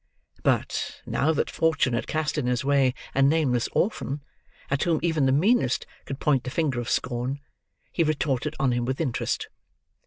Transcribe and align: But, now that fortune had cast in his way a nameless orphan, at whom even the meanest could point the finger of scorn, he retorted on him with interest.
But, 0.41 0.99
now 1.05 1.31
that 1.31 1.51
fortune 1.51 1.93
had 1.93 2.07
cast 2.07 2.39
in 2.39 2.47
his 2.47 2.65
way 2.65 2.95
a 3.13 3.21
nameless 3.21 3.69
orphan, 3.71 4.23
at 4.71 4.81
whom 4.81 4.99
even 5.03 5.27
the 5.27 5.31
meanest 5.31 5.85
could 6.05 6.19
point 6.19 6.43
the 6.43 6.49
finger 6.49 6.79
of 6.79 6.89
scorn, 6.89 7.39
he 7.91 8.01
retorted 8.01 8.55
on 8.59 8.71
him 8.71 8.83
with 8.83 8.99
interest. 8.99 9.47